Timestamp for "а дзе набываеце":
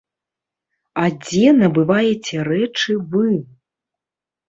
1.01-2.35